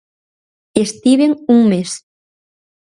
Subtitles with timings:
[0.85, 1.89] Estiven un mes.